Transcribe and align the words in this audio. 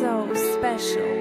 So 0.00 0.34
special. 0.34 1.18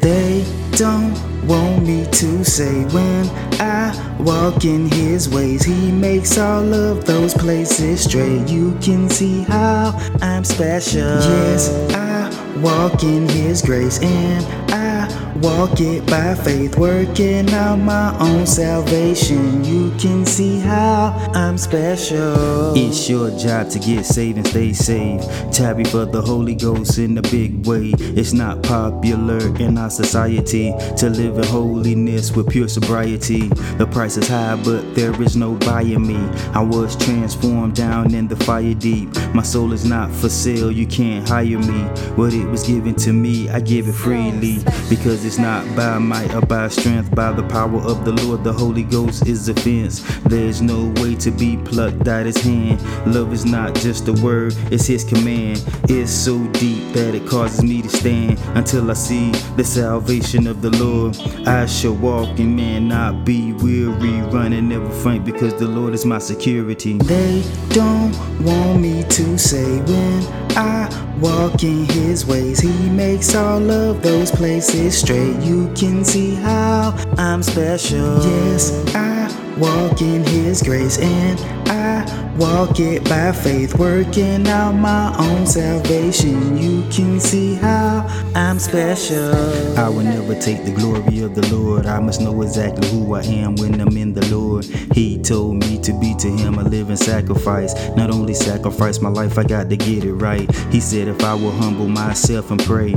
They 0.00 0.44
don't 0.72 1.14
want 1.46 1.86
me 1.86 2.06
to 2.10 2.44
say 2.44 2.84
when 2.86 3.28
I 3.60 4.16
walk 4.20 4.64
in 4.64 4.90
his 4.90 5.28
ways, 5.28 5.64
he 5.64 5.90
makes 5.90 6.38
all 6.38 6.72
of 6.72 7.04
those 7.06 7.34
places 7.34 8.04
straight. 8.04 8.48
You 8.48 8.76
can 8.80 9.08
see 9.08 9.42
how 9.42 9.92
I'm 10.22 10.44
special. 10.44 11.00
Yes, 11.00 11.70
I 11.92 12.60
walk 12.60 13.02
in 13.02 13.28
his 13.28 13.62
grace 13.62 13.98
and 14.02 14.44
I 14.72 15.08
walk 15.42 15.80
it 15.80 16.06
by 16.06 16.34
faith, 16.34 16.76
working 16.76 17.50
out 17.50 17.76
my 17.76 18.16
own 18.20 18.46
salvation. 18.46 19.64
You 19.64 19.79
can 19.98 20.26
see 20.26 20.58
how 20.60 21.14
I'm 21.34 21.56
special. 21.56 22.74
It's 22.76 23.08
your 23.08 23.30
job 23.38 23.70
to 23.70 23.78
get 23.78 24.04
saved 24.04 24.38
and 24.38 24.46
stay 24.46 24.72
safe. 24.72 25.22
Tabby 25.52 25.84
for 25.84 26.04
the 26.04 26.20
Holy 26.20 26.54
Ghost 26.54 26.98
in 26.98 27.16
a 27.18 27.22
big 27.22 27.66
way. 27.66 27.92
It's 27.98 28.32
not 28.32 28.62
popular 28.62 29.38
in 29.58 29.78
our 29.78 29.90
society 29.90 30.72
to 30.98 31.10
live 31.10 31.38
in 31.38 31.44
holiness 31.44 32.30
with 32.32 32.48
pure 32.48 32.68
sobriety. 32.68 33.48
The 33.78 33.86
price 33.86 34.16
is 34.16 34.28
high, 34.28 34.56
but 34.62 34.94
there 34.94 35.20
is 35.22 35.36
no 35.36 35.54
buying 35.54 36.06
me. 36.06 36.18
I 36.52 36.60
was 36.62 36.96
transformed 36.96 37.74
down 37.76 38.14
in 38.14 38.28
the 38.28 38.36
fire 38.36 38.74
deep. 38.74 39.08
My 39.34 39.42
soul 39.42 39.72
is 39.72 39.84
not 39.84 40.10
for 40.10 40.28
sale, 40.28 40.70
you 40.70 40.86
can't 40.86 41.28
hire 41.28 41.58
me. 41.58 41.82
What 42.16 42.34
it 42.34 42.46
was 42.46 42.62
given 42.66 42.94
to 42.96 43.12
me, 43.12 43.48
I 43.48 43.60
give 43.60 43.88
it 43.88 43.94
freely 43.94 44.58
because 44.88 45.24
it's 45.24 45.38
not 45.38 45.64
by 45.76 45.98
might 45.98 46.34
or 46.34 46.42
by 46.42 46.68
strength, 46.68 47.14
by 47.14 47.32
the 47.32 47.42
power 47.44 47.80
of 47.80 48.04
the 48.04 48.12
Lord. 48.12 48.44
The 48.44 48.52
Holy 48.52 48.82
Ghost 48.82 49.26
is 49.26 49.48
a 49.48 49.54
There's 49.80 50.60
no 50.60 50.92
way 51.02 51.14
to 51.16 51.30
be 51.30 51.56
plucked 51.56 52.06
out 52.08 52.26
his 52.26 52.36
hand. 52.38 52.80
Love 53.06 53.32
is 53.32 53.44
not 53.44 53.74
just 53.76 54.08
a 54.08 54.12
word, 54.14 54.54
it's 54.70 54.86
his 54.86 55.04
command. 55.04 55.64
It's 55.88 56.10
so 56.10 56.38
deep 56.52 56.92
that 56.92 57.14
it 57.14 57.26
causes 57.26 57.62
me 57.62 57.82
to 57.82 57.88
stand 57.88 58.38
until 58.56 58.90
I 58.90 58.94
see 58.94 59.32
the 59.56 59.64
salvation 59.64 60.46
of 60.46 60.62
the 60.62 60.70
Lord. 60.70 61.16
I 61.46 61.66
shall 61.66 61.94
walk 61.94 62.38
and 62.38 62.56
man 62.56 62.88
not 62.88 63.24
be 63.24 63.52
weary, 63.54 64.20
running 64.30 64.68
never 64.68 64.90
faint 65.02 65.24
because 65.24 65.54
the 65.54 65.68
Lord 65.68 65.94
is 65.94 66.04
my 66.04 66.18
security. 66.18 66.98
They 66.98 67.42
don't 67.70 68.14
want 68.44 68.80
me 68.80 69.02
to 69.02 69.38
say 69.38 69.80
when 69.80 70.22
I 70.56 70.88
walk 71.20 71.62
in 71.62 71.84
his 71.86 72.26
ways, 72.26 72.60
he 72.60 72.90
makes 72.90 73.34
all 73.34 73.70
of 73.70 74.02
those 74.02 74.30
places 74.30 74.98
straight 74.98 75.40
you 75.40 75.72
can 75.74 76.04
see 76.04 76.34
how 76.34 76.94
I'm 77.18 77.42
special. 77.42 78.24
Yes, 78.24 78.72
I 78.94 79.39
walk 79.60 80.00
in 80.00 80.24
His 80.24 80.62
grace 80.62 80.98
and 80.98 81.59
I 81.70 82.34
walk 82.36 82.80
it 82.80 83.04
by 83.04 83.30
faith, 83.30 83.78
working 83.78 84.48
out 84.48 84.72
my 84.72 85.14
own 85.18 85.46
salvation. 85.46 86.58
You 86.58 86.82
can 86.90 87.20
see 87.20 87.54
how 87.54 88.08
I'm 88.34 88.58
special. 88.58 89.32
I 89.78 89.88
will 89.88 90.02
never 90.02 90.34
take 90.34 90.64
the 90.64 90.72
glory 90.72 91.20
of 91.20 91.36
the 91.36 91.46
Lord. 91.54 91.86
I 91.86 92.00
must 92.00 92.20
know 92.20 92.42
exactly 92.42 92.88
who 92.88 93.14
I 93.14 93.22
am 93.22 93.54
when 93.54 93.80
I'm 93.80 93.96
in 93.96 94.14
the 94.14 94.26
Lord. 94.34 94.64
He 94.94 95.16
told 95.18 95.56
me 95.56 95.80
to 95.82 95.92
be 96.00 96.16
to 96.16 96.28
Him 96.28 96.58
a 96.58 96.64
living 96.64 96.96
sacrifice. 96.96 97.72
Not 97.90 98.10
only 98.10 98.34
sacrifice 98.34 99.00
my 99.00 99.10
life, 99.10 99.38
I 99.38 99.44
got 99.44 99.70
to 99.70 99.76
get 99.76 100.02
it 100.02 100.14
right. 100.14 100.52
He 100.72 100.80
said, 100.80 101.06
if 101.06 101.22
I 101.22 101.34
will 101.34 101.52
humble 101.52 101.88
myself 101.88 102.50
and 102.50 102.60
pray, 102.64 102.94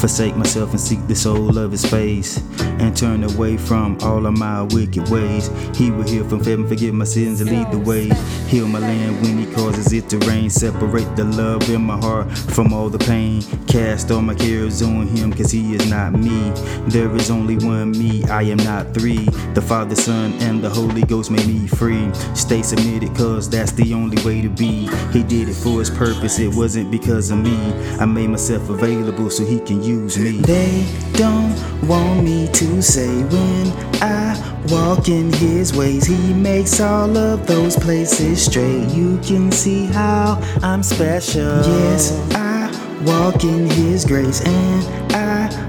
forsake 0.00 0.36
myself 0.36 0.70
and 0.70 0.80
seek 0.80 1.06
the 1.06 1.14
soul 1.14 1.58
of 1.58 1.70
His 1.70 1.84
face, 1.84 2.38
and 2.78 2.96
turn 2.96 3.24
away 3.24 3.58
from 3.58 3.98
all 4.00 4.24
of 4.24 4.38
my 4.38 4.62
wicked 4.62 5.08
ways, 5.10 5.50
He 5.76 5.90
will 5.90 6.04
hear 6.04 6.24
from 6.24 6.42
heaven, 6.42 6.66
forgive 6.66 6.94
my 6.94 7.04
sins, 7.04 7.42
and 7.42 7.50
lead 7.50 7.70
the 7.70 7.78
way. 7.78 8.05
Heal 8.46 8.68
my 8.68 8.78
land 8.78 9.22
when 9.22 9.38
He 9.38 9.46
causes 9.54 9.92
it 9.92 10.08
to 10.10 10.18
rain. 10.18 10.50
Separate 10.50 11.16
the 11.16 11.24
love 11.24 11.68
in 11.70 11.82
my 11.82 11.96
heart 11.96 12.30
from 12.30 12.72
all 12.72 12.88
the 12.88 12.98
pain. 12.98 13.42
Cast 13.66 14.10
all 14.10 14.22
my 14.22 14.34
cares 14.34 14.82
on 14.82 15.06
Him, 15.06 15.32
cause 15.32 15.50
He 15.50 15.74
is 15.74 15.88
not 15.90 16.12
me. 16.12 16.50
There 16.86 17.14
is 17.16 17.30
only 17.30 17.56
one 17.56 17.92
me, 17.92 18.24
I 18.24 18.42
am 18.42 18.58
not 18.58 18.94
three. 18.94 19.24
The 19.54 19.62
Father, 19.62 19.96
Son, 19.96 20.32
and 20.40 20.62
the 20.62 20.70
Holy 20.70 21.02
Ghost 21.02 21.30
made 21.30 21.46
me 21.46 21.66
free. 21.66 22.12
Stay 22.34 22.62
submitted, 22.62 23.14
cause 23.16 23.48
that's 23.48 23.72
the 23.72 23.94
only 23.94 24.22
way 24.24 24.42
to 24.42 24.48
be. 24.48 24.88
He 25.12 25.22
did 25.22 25.48
it 25.48 25.54
for 25.54 25.80
His 25.80 25.90
purpose, 25.90 26.38
it 26.38 26.54
wasn't 26.54 26.90
because 26.90 27.30
of 27.30 27.38
me. 27.38 27.56
I 27.98 28.04
made 28.04 28.30
myself 28.30 28.68
available 28.68 29.30
so 29.30 29.44
He 29.44 29.60
can 29.60 29.82
use 29.82 30.18
me. 30.18 30.38
They 30.38 30.86
don't 31.14 31.56
want 31.88 32.24
me 32.24 32.48
to 32.52 32.82
say 32.82 33.22
when 33.24 33.72
I 34.02 34.55
walk 34.68 35.08
in 35.08 35.32
His 35.32 35.74
ways, 35.74 36.06
He 36.06 36.32
makes 36.34 36.80
all 36.80 37.16
of 37.16 37.46
those 37.46 37.76
places 37.76 38.44
straight. 38.44 38.88
You 38.88 39.18
can 39.18 39.50
see 39.52 39.86
how 39.86 40.40
I'm 40.62 40.82
special. 40.82 41.42
Yes, 41.42 42.12
I 42.32 42.70
walk 43.04 43.44
in 43.44 43.68
His 43.70 44.04
grace 44.04 44.40
and 44.44 45.05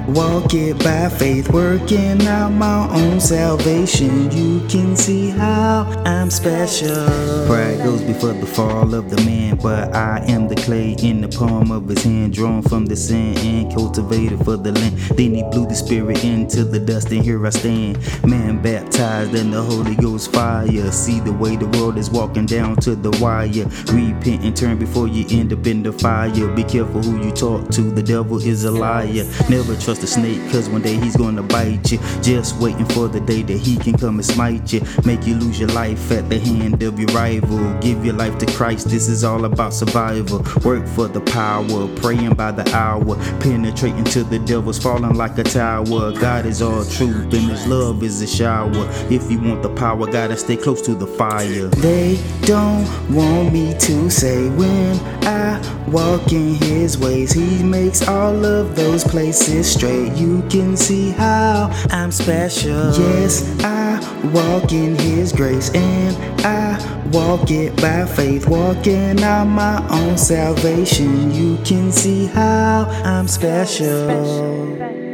walk 0.08 0.54
it 0.54 0.78
by 0.84 1.10
faith, 1.10 1.50
working 1.50 2.26
out 2.28 2.50
my 2.50 2.88
own 2.96 3.20
salvation. 3.20 4.32
You 4.32 4.66
can 4.68 4.96
see 4.96 5.30
how 5.30 5.84
I'm 6.06 6.30
special. 6.30 7.06
Pride 7.46 7.80
goes 7.80 8.02
before 8.02 8.34
the 8.34 8.46
fall 8.46 8.94
of 8.94 9.10
the 9.10 9.22
man, 9.24 9.58
but 9.58 9.96
I 9.96 10.24
am 10.28 10.48
the 10.48 10.56
clay 10.56 10.96
in 11.00 11.22
the 11.22 11.28
palm 11.28 11.72
of 11.72 11.88
his 11.88 12.04
hand, 12.04 12.34
drawn 12.34 12.62
from 12.62 12.86
the 12.86 12.96
sand 12.96 13.38
and 13.40 13.74
cultivated 13.74 14.44
for 14.44 14.58
the 14.58 14.72
land. 14.72 14.98
Then 15.18 15.36
he 15.36 15.44
blew 15.44 15.68
the 15.68 15.76
spirit 15.76 16.24
into 16.24 16.64
the 16.64 16.80
dust, 16.80 17.12
and 17.12 17.24
here 17.24 17.46
I 17.46 17.50
stand, 17.50 17.98
man 18.26 18.62
baptized 18.62 19.36
in 19.36 19.52
the 19.52 19.62
Holy 19.62 19.96
Ghost 19.96 20.32
fire. 20.32 20.92
See 20.92 21.20
the 21.20 21.34
way 21.34 21.56
the 21.56 21.68
world 21.78 21.98
is 21.98 22.10
walking 22.10 22.46
down 22.46 22.78
to 22.78 22.96
the 22.96 23.12
wire. 23.22 23.48
Repent 23.94 24.44
and 24.44 24.56
turn 24.56 24.78
before 24.78 25.08
you 25.08 25.26
end 25.30 25.54
up 25.54 25.66
in 25.68 25.84
the 25.84 25.92
fire. 25.92 26.48
Be 26.56 26.64
careful 26.64 27.02
who 27.02 27.24
you 27.24 27.32
talk 27.32 27.70
to, 27.72 27.82
the 27.82 28.04
devil 28.04 28.38
is 28.38 28.64
a 28.64 28.72
liar. 28.72 29.26
Never 29.50 29.76
trust 29.76 29.97
a 30.04 30.08
snake, 30.08 30.40
cause 30.52 30.70
one 30.70 30.82
day 30.82 30.96
he's 30.96 31.16
gonna 31.16 31.44
bite 31.44 31.92
you. 31.92 32.00
Just 32.22 32.58
waiting 32.58 32.86
for 32.86 33.08
the 33.08 33.20
day 33.20 33.42
that 33.44 33.58
he 33.58 33.78
can 33.78 33.98
come 33.98 34.16
and 34.16 34.26
smite 34.26 34.72
you. 34.74 34.82
Make 35.06 35.26
you 35.26 35.36
lose 35.36 35.60
your 35.60 35.70
life 35.70 36.12
at 36.12 36.30
the 36.30 36.40
hand 36.40 36.84
of 36.84 37.00
your 37.00 37.10
rival. 37.10 37.74
Give 37.80 38.04
your 38.06 38.16
life 38.16 38.38
to 38.40 38.46
Christ, 38.48 38.90
this 38.90 39.08
is 39.08 39.24
all 39.24 39.46
about 39.46 39.74
survival. 39.74 40.46
Work 40.64 40.88
for 40.88 41.08
the 41.08 41.22
power, 41.22 41.88
praying 41.98 42.34
by 42.34 42.52
the 42.52 42.68
hour. 42.76 43.16
Penetrating 43.40 44.04
to 44.06 44.24
the 44.24 44.40
devil's 44.40 44.80
falling 44.80 45.16
like 45.16 45.38
a 45.38 45.44
tower. 45.44 46.12
God 46.14 46.46
is 46.46 46.62
all 46.62 46.84
truth, 46.86 47.34
and 47.34 47.50
his 47.50 47.66
love 47.68 48.04
is 48.04 48.22
a 48.22 48.28
shower. 48.28 48.88
If 49.10 49.32
you 49.32 49.40
want 49.40 49.64
the 49.64 49.70
power, 49.70 50.06
gotta 50.10 50.38
stay 50.38 50.58
close 50.58 50.82
to 50.84 50.96
the 50.96 51.08
fire. 51.08 51.68
They 51.68 52.20
don't 52.42 52.88
want 53.14 53.54
me 53.54 53.76
to 53.80 54.10
say 54.10 54.50
when 54.50 55.00
I 55.26 55.57
walk 55.88 56.32
in 56.32 56.56
his 56.56 56.98
ways, 56.98 57.32
he 57.32 57.64
makes 57.64 58.08
all 58.08 58.46
of 58.46 58.76
those 58.76 59.04
places 59.04 59.72
straight. 59.72 60.14
You 60.14 60.44
can 60.50 60.76
see 60.76 61.12
how 61.12 61.70
I'm 61.90 62.12
special. 62.12 62.92
Yes, 62.94 63.44
I 63.64 64.00
walk 64.34 64.72
in 64.72 64.96
his 64.96 65.32
grace 65.32 65.70
and 65.74 66.16
I 66.46 66.78
walk 67.12 67.52
it 67.52 67.76
by 67.78 68.06
faith, 68.06 68.48
Walking 68.48 69.22
out 69.24 69.46
my 69.46 69.86
own 69.90 70.18
salvation. 70.18 71.32
You 71.34 71.58
can 71.64 71.92
see 71.92 72.26
how 72.26 72.88
I'm 73.04 73.28
special. 73.28 75.07